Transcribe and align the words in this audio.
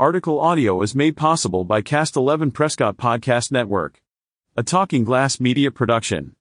Article 0.00 0.40
audio 0.40 0.82
is 0.82 0.92
made 0.96 1.16
possible 1.16 1.62
by 1.62 1.80
Cast 1.80 2.16
11 2.16 2.50
Prescott 2.50 2.96
Podcast 2.96 3.52
Network, 3.52 4.02
a 4.56 4.64
Talking 4.64 5.04
Glass 5.04 5.38
media 5.38 5.70
production. 5.70 6.34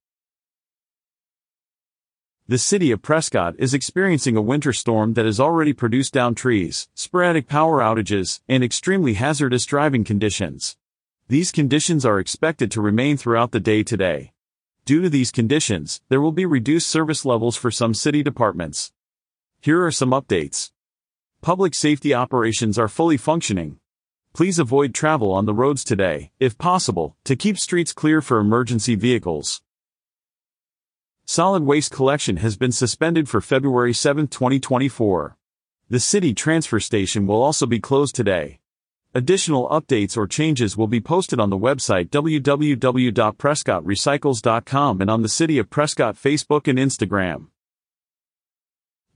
The 2.48 2.58
city 2.58 2.90
of 2.90 3.04
Prescott 3.04 3.54
is 3.60 3.76
experiencing 3.76 4.36
a 4.36 4.42
winter 4.42 4.74
storm 4.74 5.14
that 5.14 5.28
has 5.28 5.40
already 5.40 5.72
produced 5.72 6.14
down 6.14 6.34
trees, 6.34 6.88
sporadic 6.96 7.48
power 7.48 7.80
outages, 7.80 8.42
and 8.50 8.64
extremely 8.64 9.14
hazardous 9.14 9.68
driving 9.68 10.04
conditions. 10.04 10.76
These 11.28 11.52
conditions 11.52 12.08
are 12.08 12.18
expected 12.18 12.72
to 12.72 12.82
remain 12.82 13.18
throughout 13.18 13.52
the 13.52 13.60
day 13.60 13.84
today. 13.84 14.34
Due 14.84 15.04
to 15.04 15.12
these 15.12 15.30
conditions, 15.30 16.02
there 16.10 16.22
will 16.22 16.32
be 16.32 16.48
reduced 16.48 16.88
service 16.88 17.24
levels 17.24 17.56
for 17.56 17.70
some 17.70 17.94
city 17.94 18.24
departments. 18.24 18.92
Here 19.62 19.86
are 19.86 19.92
some 19.92 20.10
updates. 20.10 20.72
Public 21.44 21.76
safety 21.76 22.14
operations 22.14 22.80
are 22.80 22.88
fully 22.88 23.18
functioning. 23.18 23.78
Please 24.34 24.60
avoid 24.60 24.94
travel 24.94 25.34
on 25.34 25.46
the 25.46 25.54
roads 25.54 25.84
today, 25.84 26.32
if 26.40 26.58
possible, 26.58 27.18
to 27.26 27.36
keep 27.36 27.60
streets 27.60 27.92
clear 27.92 28.22
for 28.22 28.40
emergency 28.40 28.96
vehicles. 28.96 29.62
Solid 31.26 31.64
waste 31.64 31.92
collection 31.92 32.38
has 32.38 32.56
been 32.56 32.72
suspended 32.72 33.28
for 33.28 33.42
February 33.42 33.92
7, 33.92 34.30
2024. 34.30 35.36
The 35.90 36.00
city 36.00 36.34
transfer 36.34 36.80
station 36.80 37.28
will 37.28 37.44
also 37.44 37.66
be 37.66 37.82
closed 37.82 38.16
today. 38.16 38.62
Additional 39.14 39.68
updates 39.68 40.16
or 40.16 40.28
changes 40.28 40.78
will 40.78 40.88
be 40.88 41.02
posted 41.02 41.42
on 41.42 41.50
the 41.50 41.58
website 41.58 42.08
www.prescottrecycles.com 42.08 45.02
and 45.02 45.10
on 45.10 45.22
the 45.22 45.28
City 45.28 45.58
of 45.58 45.70
Prescott 45.70 46.16
Facebook 46.16 46.70
and 46.70 46.80
Instagram. 46.80 47.48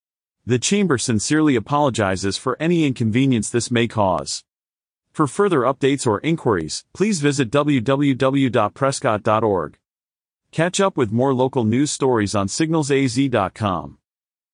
The 0.44 0.57
Chamber 0.57 0.97
sincerely 0.97 1.55
apologizes 1.55 2.38
for 2.38 2.57
any 2.59 2.88
inconvenience 2.88 3.51
this 3.51 3.69
may 3.69 3.88
cause. 3.88 4.44
For 5.11 5.28
further 5.28 5.59
updates 5.59 6.07
or 6.07 6.19
inquiries, 6.22 6.83
please 6.91 7.22
visit 7.22 7.51
www.prescott.org. 7.51 9.78
Catch 10.51 10.79
up 10.79 10.97
with 10.97 11.11
more 11.11 11.35
local 11.35 11.66
news 11.66 11.91
stories 11.91 12.33
on 12.33 12.47
signalsaz.com. 12.47 13.98